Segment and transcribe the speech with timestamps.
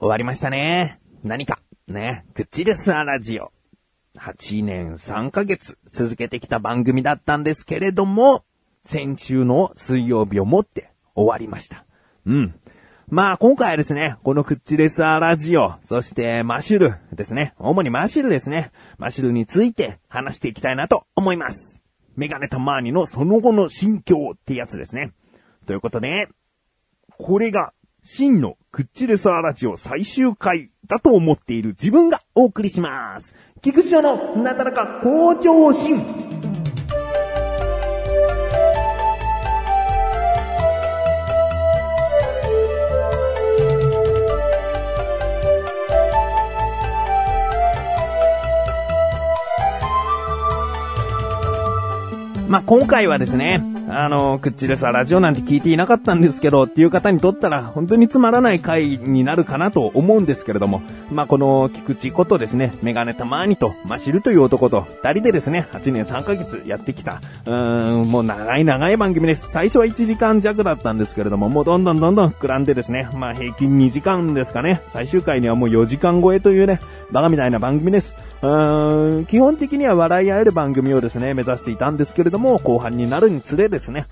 [0.00, 0.98] 終わりましたね。
[1.22, 1.60] 何か。
[1.86, 2.24] ね。
[2.32, 3.52] クッチレスアラジオ。
[4.16, 8.42] 8年3ヶ月続けてきた番組だったんですけれども、
[8.86, 11.84] 先週の水曜日をもって終わりました。
[12.24, 12.54] うん。
[13.08, 17.52] まあ今回はですね、このクッチレスアラジオ、そしてマシュルですね。
[17.58, 18.72] 主にマシュルですね。
[18.96, 21.82] マシュルについて話していきたいなと思います。
[22.16, 25.12] メガネたまーにのその後の心境ってやつですね。
[25.66, 26.28] ということで、
[27.18, 33.34] これが真のクッチレスアラジオ最終回だと思っている自分がお送りします。
[33.60, 35.98] 菊池のなだらか向上心。
[52.48, 69.50] まあ、今回はですね、あの、クッチレスラジオなんて聞いていなかったんですけど、っていう方にとったら、本当につまらない回になるかなと思うんですけれども、まあ、この菊池ことですね、メガネたまーにと、マシルという男と、二人でですね、8年3ヶ月やってきた、うーん、もう長い長い番組です。
[69.50, 76.80] 最初は1時間弱だったんですけれども、もうどんどんどんどん膨らんでですね、まあ、平均2時間ですかね、最終回にはもう4時間超えというね、
[77.10, 78.14] バカみたいな番組です。
[78.42, 84.06] うーん、基本的には笑い合える番組をですね、目指していたんですけれども、後半になるにつれですですね、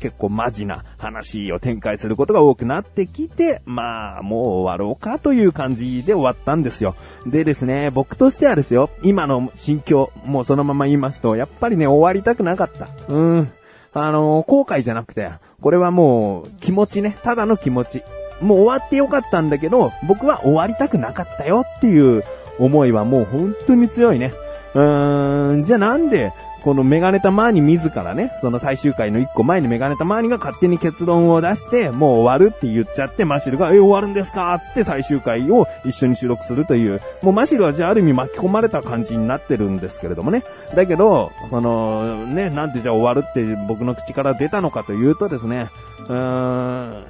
[0.00, 6.96] 結構マジな話を展開することが多くなってきて、まあ、もう終わろうかという感じで終わったんですよ。
[7.26, 12.88] でですね、僕としてはですよ、今の心境、もうそのまま言いますと、やっぱりね、終わりたくなかった。
[13.08, 13.52] うん。
[13.92, 18.02] あの、後悔じゃなくて、これはもう気持ちね、ただの気持ち。
[18.40, 22.24] もう終わってよかったんだけど、僕は終わりたくなかったよっていう
[22.58, 24.32] 思いはもう本当に強いね。
[24.74, 26.32] うーん、じゃあなんで、
[26.62, 34.58] このメガネタマーニ自らね、その最終回の一個前にメガネタマーニが勝手に結論を出して、もう終わるって言っちゃって、マシルが、え、終わるんですか？
[34.58, 40.44] つって最終回を一緒に収録するという、もうマシルはじゃあある意味巻き込まれた感じになってるんですけれどもね。
[40.74, 45.68] だけど、その、ね、なんでじゃあ終わるって僕の口から出たのかというとですね、
[46.08, 47.04] うーん、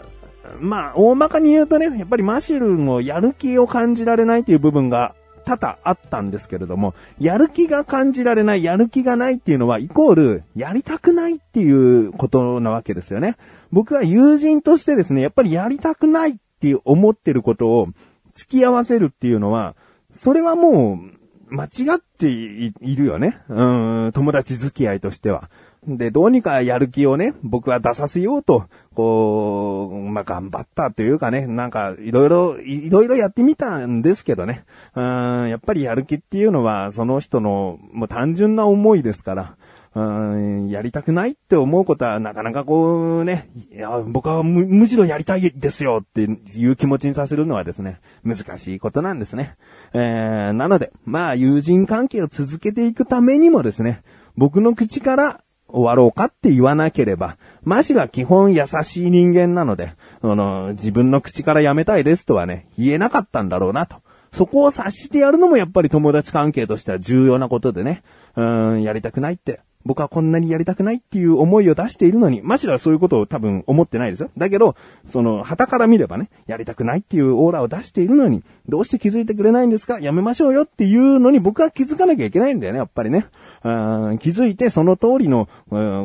[0.58, 5.14] まあ、大まかに言うとね、やっぱりマシルのやる気を感じられないという部分が
[5.50, 13.36] 多々あったんですけれども、やる気が感じられない、やる気がないっていうのは、イコール、やりたくないっていうことなわけですよね。
[13.72, 17.88] 僕は友人としてですね、やっぱりやりたくないっていう思ってることを
[18.34, 19.74] 付き合わせるっていうのは、
[20.14, 21.19] それはもう、
[21.50, 23.38] 間違っているよね。
[23.48, 25.50] うん、友達付き合いとしては。
[25.86, 34.64] で、どうにかやる気をね、僕は出させようと、こう、まあ、頑張ったというかね、なんか、いろいろ、いろいろやってみたんですけどね。
[34.94, 39.56] うん、やっぱりやる気っていうのは、その人の、もう単純な思いですから。
[39.92, 49.56] うん、やりたくないって思うことはなかなかこうね、いや、僕はむ、むしろやりたいですよっていう気持ちにさせるのはですね、難しいことなんですね。
[49.92, 54.02] えー、なので、まあ友人関係を続けていくためにもですね、
[54.36, 63.96] 僕の口から終わろうかって言わなければ、マシは基本優しい人間なので、あの、自分の口からやめたいですとはね、言えなかったんだろうなと。
[64.32, 68.04] そこを察してやるのもやっぱり友達関係としては重要なことでね、
[68.36, 68.42] う
[68.74, 69.60] ん、やりたくないって。
[69.84, 74.30] 僕はこんなにやりたくないっていう思いを出しているのに、マシはそういうことを多分思ってないですよ。
[74.36, 74.76] だけど、
[75.08, 79.98] その、旗から見ればね、やりたくないっていうオーラを出しているのに、どうして気づいてくれないんですか？
[79.98, 83.26] やめましょうよっていうのに僕は気づかなきゃいけないんだよね、やっぱりね。
[83.64, 85.48] うん気づいてその通りの、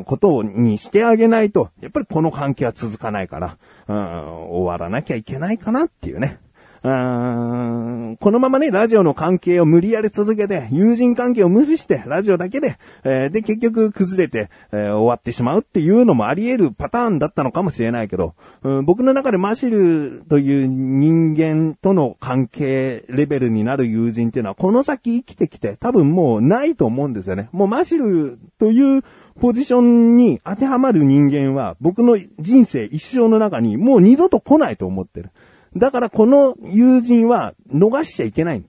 [0.06, 3.58] ことをにしてあげないと、やっぱりこの関係は続かないから、
[3.88, 6.40] うん終わらなきゃいけないかなっていうね。
[6.86, 27.50] うーんこのままね、ラジオの関係を無理やり続けて、友人関係を無視して、ラジオだけで、えーで、結局崩れて、えー終わってしまうっていうのもあり得るパターンだったのかもしれないけど、うん僕の中でマシルという人間との関係レベルになる友人っていうのは、この先生きてきて、多分もうないと思うんですよね。
[27.52, 29.02] もうマシルという
[29.40, 35.32] ポジションに当てはまる人間は、僕の人生一生の中にもう二度と来ないと思ってる。
[35.76, 38.64] だからこの友人は逃しちゃいけない。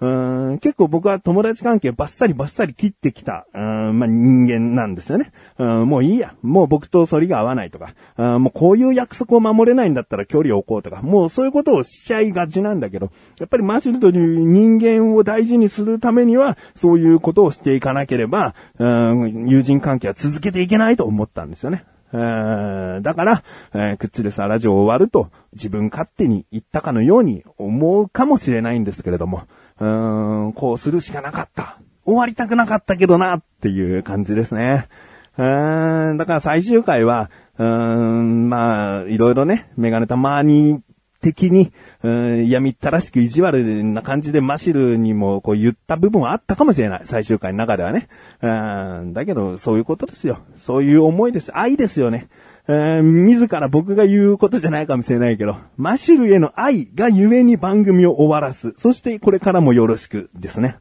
[0.00, 5.30] うん結構僕は友達関係バッサリバッサリ切ってきた、うんまあ、人間なんですよね。
[5.58, 6.34] うんもういいや。
[6.42, 21.84] もう僕と反りが合わないとか、うんもうこういう約束を守れないんだったら距離を置こうとか、もうそういうことをしちゃいがちなんだけど、やっぱりマシュルという人間を大事にするためには、そういうことをしていかなければ、うん友人関係は続けていけないと思ったんですよね。
[22.12, 23.42] えだから、
[23.74, 29.42] えー、クッチレスラジオ終わると自分勝手に言ったかのように思うかもしれないんですけれども、
[29.80, 31.78] うーん、こうするしかなかった。
[32.04, 34.88] 終わりたくなかったけどなっていう感じですね。
[35.38, 40.82] うーん、だから最終回は、うーん、まあ、いろいろね、メガネたまに
[41.22, 41.72] 的に、
[42.02, 47.02] うん、闇ったらしく意地悪な感じでマシルにもこう言った部分はあったかもしれない。
[47.04, 48.08] 最終回の中ではね。
[48.42, 50.40] うん、だけど、そういうことですよ。
[50.56, 51.56] そういう思いです。
[51.56, 52.28] 愛ですよね。
[52.68, 58.74] えー、自ら僕が言うことじゃないかもしれないけど、マシュルへの愛がゆえに番組を終わらす。
[58.78, 60.76] そしてこれからもよろしくですね。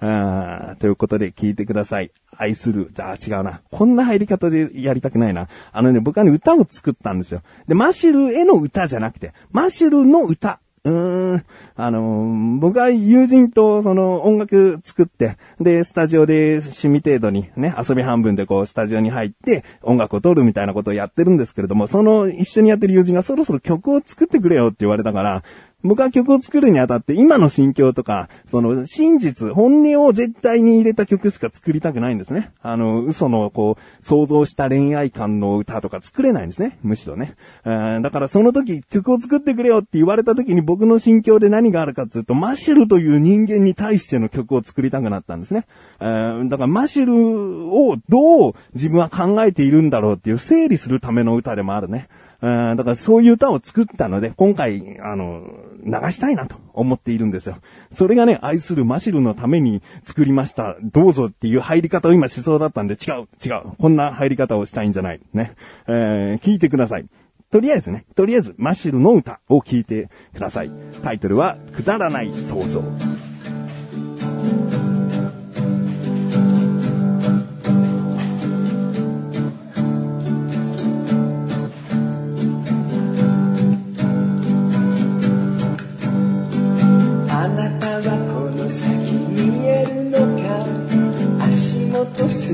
[0.00, 2.10] ということで聞いてください。
[2.36, 2.90] 愛する。
[2.94, 3.62] じゃあ違うな。
[3.70, 5.48] こんな入り方でやりたくないな。
[5.72, 7.42] あのね、僕はね、歌を作ったんですよ。
[7.66, 10.60] で、マシュルへの歌じゃなくて、マシュルの歌。
[10.84, 11.44] うーん。
[11.74, 25.42] あの僕は友人とその音楽作って、で、スタジオで趣味程度にね、遊び半分でこう、スタジオに入って音楽を撮るみたいなことをやってるんですけれども、その一緒にやってる友人がそろそろ曲を作ってくれよって言われたから、
[25.84, 32.50] 僕は曲を作るにあたって今の心境とか、その真実、本音を絶対に入れた曲しか作りたくないんですね。
[32.60, 36.78] あの、嘘のこう、想像した恋愛感の歌とか作れないんですね。
[36.82, 37.36] むしろね。
[37.64, 45.66] だからその時曲を作ってくれよって言われた時に僕の心境で何があるかっていうと、マシュルという人間に対しての曲を作りたくなったんですね。
[46.00, 52.08] だからマシュルをどう自分は考えているんだろうっていう整理するための歌でもあるね。
[52.42, 55.42] うん、だからそういう歌を作ったので、今回、あの、
[55.84, 57.56] 流したいなと思っているんですよ。
[57.92, 60.76] それがね、愛するマシルのために作りました。
[60.82, 63.62] どうぞっていう入り方を今しそうだったんで、違う、違う。
[63.78, 65.20] こんな入り方をしたいんじゃない。
[65.32, 65.54] ね。
[65.86, 67.06] えー、聞いてください。
[67.50, 70.70] とりあえずね、とりあえずマシルの歌を聞いてください。
[71.02, 72.82] タイトルは、くだらない想像。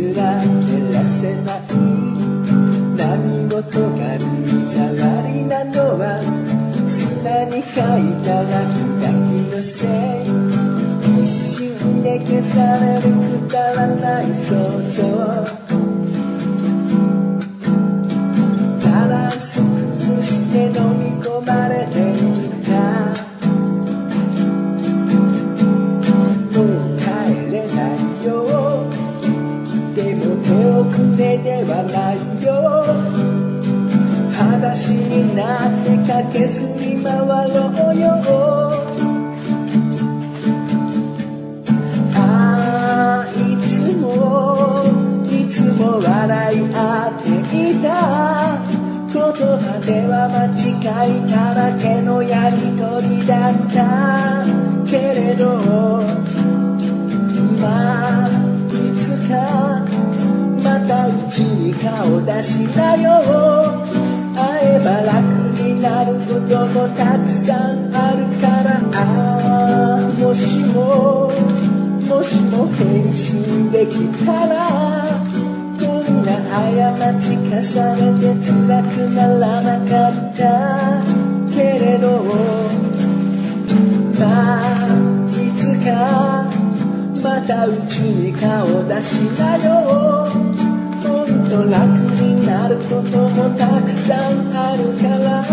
[0.02, 1.62] すら照らせない
[2.96, 4.26] 何事が見
[4.98, 6.18] わりなのは
[6.88, 8.58] 砂に書いた落
[8.98, 9.86] 書きのせ
[10.18, 10.34] い
[11.22, 13.02] 一瞬で消される
[13.38, 14.50] くだらない想
[14.90, 15.41] 像
[31.42, 32.52] ではないよ
[34.32, 38.06] 裸足になって駆けずり回ろうよ。
[42.14, 44.04] あいつも
[45.28, 47.26] いつも笑い合って
[47.72, 47.86] いた。
[49.12, 50.62] 言葉では間違
[51.10, 54.46] いだらけのやりとりだった。
[54.88, 55.81] けれど
[62.42, 63.86] しだよ。
[64.34, 65.22] 会えば楽
[65.62, 68.80] になることもたくさんあるから。
[68.94, 68.96] あ
[69.98, 71.30] あもしも
[72.08, 74.54] もしも変身できたら
[75.78, 76.60] こんな過
[77.20, 80.40] ち重ねて辛くならなかった。
[81.54, 82.04] けれど
[84.18, 84.22] ま
[84.62, 84.66] あ
[85.32, 85.88] いつか
[87.22, 90.51] またうちに顔出しなよ。
[91.52, 91.84] と楽
[92.22, 95.44] になることもたくさんあるから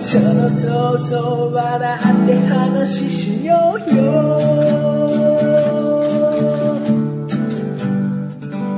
[0.00, 4.64] その想像笑って話しようよ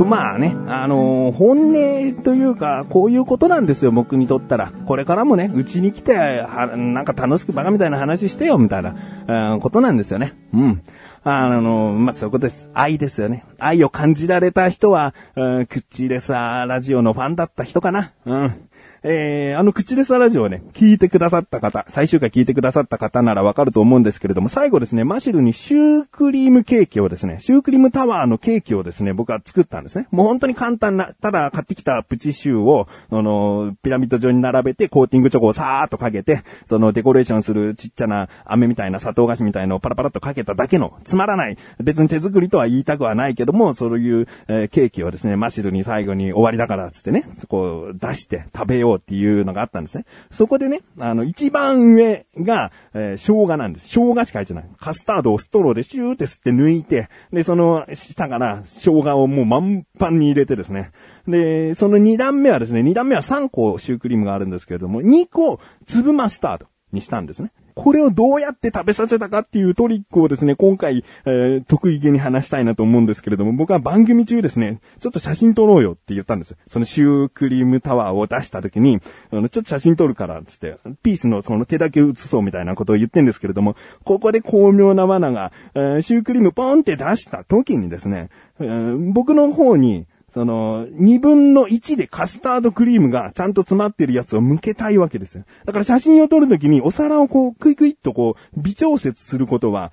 [0.04, 1.70] まあね、あのー、本
[2.12, 4.70] 音というか、こういうことなんですよ、僕にとったら。
[4.86, 10.34] これからもね、うちに来て、は、なんか楽しくバカみたいな話してよ、みたいな、うん、ことなんですよね。
[10.54, 10.82] うん。
[11.28, 12.70] あの、まあ、そういうことです。
[12.72, 13.44] 愛ですよね。
[13.58, 18.12] 愛を感じられた人は、うん、クッチレサラジオのファンだった人かな。
[18.24, 18.65] うん。
[19.02, 30.08] えー、あの、口レスラジオをね、聞いてくださった方、最終回聞いてくださった方ならわかると思うんですけれども、最後ですね、マシルにシュークリームケーキをですね、シュークリームタワーのケーキをですね、僕は作ったんですね。
[30.10, 50.04] もう本当に簡単な、ただ買ってきたプチシューを、あの、ピラミッド状に並べて、コーティングチョコをさーっとかけて、そのデコレーションするちっちゃな飴みたいな砂糖菓子みたいのをパラパラっとかけただけの、つまらない、別に手作りとは言いたくはないけども、そういう、えー、ケーキをですね、マシルに最後に終わりだからつってね、こう出して食べようっていうのがあったんですね。
[50.30, 53.88] そこでね、あの、一番上が、えー、生姜なんです。
[53.88, 54.70] 生姜しか入ってない。
[54.78, 60.90] カスタードをストローでシューって吸って抜いて、で、その下から生姜をもう満帆に入れてですね。
[61.26, 67.52] で、その二段目はですね、二段目は3個シュークリームがあるんですけれども、2個粒マスタードにしたんですね。
[67.74, 76.56] これをどうやって食べさせたかっていうトリックをですね、今回、えー、得意げに話したいなと思うんですけれども、僕は番組中ですね、ちょっと写真撮ろうよって言ったんです。
[76.68, 79.00] そのシュークリームタワーを出した時に、
[79.30, 95.44] あの、ちょっと写真撮るから、つって、ピースのその手だけ写そうみたいなことを言ってんですけれども、ここで巧妙な罠が、えー、シュークリームポンって出した時にですね、えー、僕の方に、その、二分の一でカスタードクリームがちゃんと詰まってるやつを向けたいわけですよ。
[95.64, 99.92] だから写真を撮るときにお皿をこう、クイクイっとこう、微調節することは、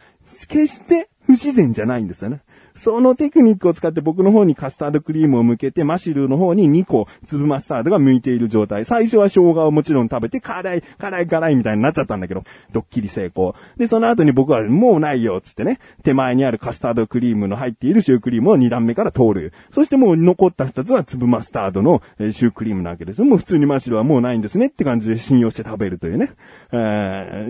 [0.50, 2.42] 決して不自然じゃないんですよね。
[2.76, 8.86] そのテクニックを使って僕の方にカスタードクリームを向けて、マシルの方に2個粒マスタードが向いている状態。
[8.86, 13.56] 最初は生姜をもちろん食べて、辛い、辛い、辛いみたいになっちゃったんだけど、ドッキリ成功。
[13.78, 19.54] で、その後に僕はもうないよ、つってね、手前にあるカスタードクリームの入っているシュークリームを2段目から通る。
[19.72, 23.24] そしてもう残った2つは粒マスタードのシュークリームなわけです。
[23.24, 26.32] もう普通にマシルはもうないんですねって感じで信用して食べるというね。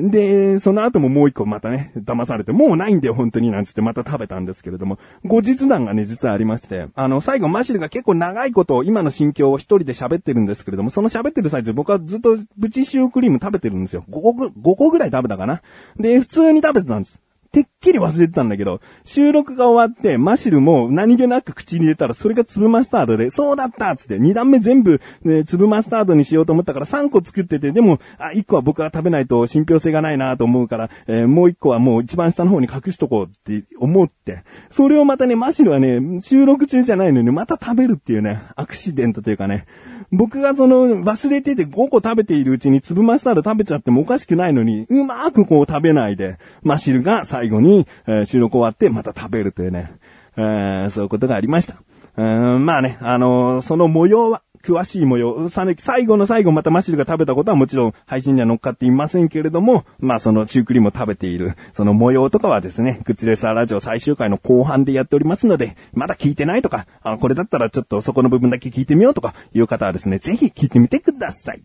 [0.09, 14.03] で、その後ももう1個またね、騙されて、もうないんだよ、本当になんつってまた食べたんですけれども、後日談がね、実はありまして、あの、最後マシルが結構長いことを今の心境を一人で喋ってるんですけれども、その喋ってる最中僕はずっとプチシュークリーム食べてるんですよ。
[14.09, 15.61] 5個ぐ、5個ぐらい食べたかな。
[15.97, 17.22] で、普通に食べてたんです。
[17.53, 39.67] てっきり忘れてたんだけど、収録が終わって、マシルも何気なく口に入れたら、それが粒マスタードで、そうだったつって、二段目全部、ね、粒マスタードにしようと思ったから3個作ってて、でも、あ、1個は僕は食べないと信憑性がないなと思うから、えー、もう1個はもう一番下の方に隠しとこうって思って、それをまたね、マシルはね、収録中じゃないのに、また食べるっていうね、アクシデントというかね、
[40.11, 49.91] 僕がその忘れてて5個食べているうちに粒マスタード食べちゃってもおかしくないのに、うまーくこう食べないで、マシルが最最後に、えー、収録終わってまた食べるというね、
[50.37, 51.75] えー、そういうことがありました。
[52.15, 71.61] うん、まあね、あのー、その模様は、詳しい模様、最後の最後またマシルが食べたことはもちろん配信には乗っかっていませんけれども、まあそのシュークリームを食べている、その模様とかはですね、クッチレスーラジオ最終回の後半でやっておりますので、まだ聞いてないとか、あこれだったらちょっとそこの部分だけ聞いてみようとかいう方はですね、ぜひ聞いてみてください。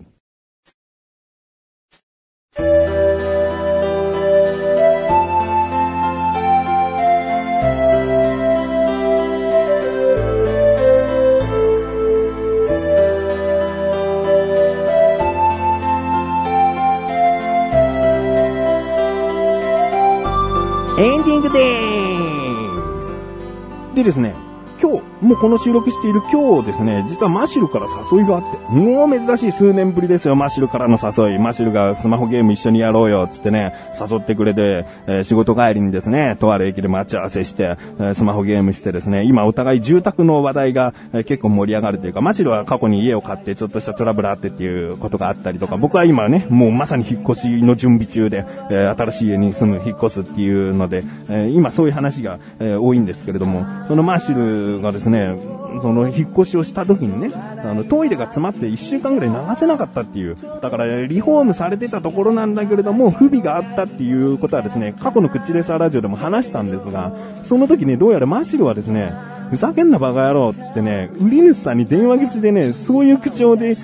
[23.98, 24.36] でですね、
[24.80, 31.38] 今日、もうこの収録している今日ですね、実はマシルから誘いがあって、もう珍しい数年ぶりですよ、マシルからの誘い。
[31.40, 60.36] マシルがスマホゲーム一緒にやろうよ、つってね、誘ってくれて、えー、仕事帰りにですね、とある駅で待ち合わせして、えー、スマホゲームしてですね、今お互い住宅の話題が、えー、結構盛り上がるというか、マシルは過去に家を買ってちょっとしたトラブルあってっていうことがあったりとか、僕は今ね、もうまさに引っ越しの準備中で、え新しい家に住む、引っ越すっていうので、え今そういう話が、え多いんですけれども、そのマシルがですね、ねその引っ越しをした時にね、あのトイレが詰まって1週間ぐらい流せなかったっていう。
[60.62, 67.12] だからリフォームされてたところなんだけれども、不備があったっていうことはですね、過去のクッチレサーラジオでも話したんですが、
[67.42, 69.12] その時ね、どうやらマシルはですね、
[69.50, 73.76] ふざけんなバカ野郎つってね、売り主さんに電話口でね、そういう口調で、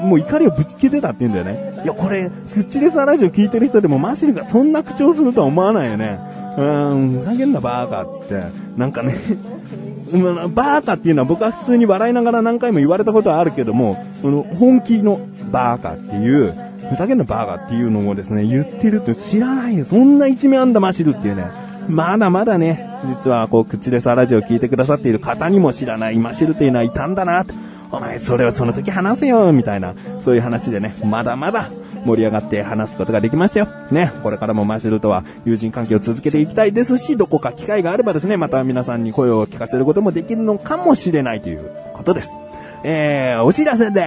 [0.00, 1.82] もう怒りをぶつけてたって言うんだよね。
[1.84, 6.18] いや、これ、クッチレサラジオ聞いてる人でもマシルがそんな口調するとは思わないよね。
[6.56, 8.42] うーん、ふざけんなバーカっつって、
[8.76, 9.16] なんかね
[10.54, 16.54] バーカっていうのは僕は普通に笑いながら何回も言われたことはあるけども、その本気のバーカっていう、
[16.90, 19.84] ふざけんなバーカっていうのをですね、言ってるって知らないよ。
[19.84, 21.44] そんな一面あんだマシルっていうね。
[21.88, 27.54] まだまだね、実はこう、口でさラジオを聞いてくださっている方にも知らないマシルっていうのはいたんだな、と
[27.90, 31.68] お前それをその時話せよ、みたいな、そういう話でね、まだまだ
[32.04, 33.68] 盛り上がって話すことができましたよ。
[33.90, 42.30] ね、これからもマシルとは友人関係を続けていきたいですし、どこか機会があればですね、また皆さんに声を聞かせることもできるのかもしれないということです。
[42.84, 44.02] えー、お知らせで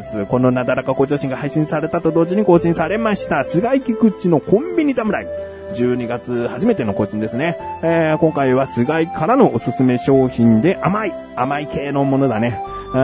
[0.00, 0.24] す。
[0.26, 5.53] このなだらか向上心が配信されたと同時に更新されました、菅井菊池のコンビニ侍。
[5.72, 7.56] 12月初めての更新ですね。
[7.82, 12.60] えー、今回は菅井からのおすすめ商品で甘い、甘い系のものだね。
[12.92, 13.00] うん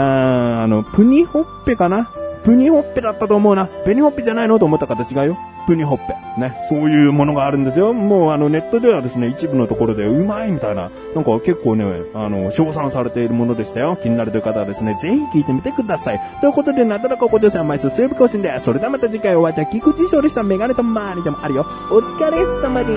[0.63, 2.13] あの、プニホッペかな？
[2.45, 3.67] プニホッペだったと思うな。
[3.85, 4.59] ペニホッペじゃないの？
[4.59, 5.39] と思った形違うよ。
[5.67, 6.15] プニホッペ。
[6.41, 6.57] ね。
[6.69, 7.93] そういうものがあるんですよ。
[7.93, 13.97] もうあのネットではですね、一部のところでうまいみたいな、なんか結構ね、あの、称賛されているものでしたよ。
[14.03, 16.21] 気になるという方はですね、ぜひ聞いてみてください。
[16.41, 21.67] ということで、なだらかご女性は毎週水曜日更新で、それではまた次回お会いいた菊池勝利さんメガネと周りでもあるよ。
[21.91, 22.97] お疲れ様で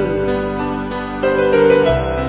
[2.20, 2.23] す。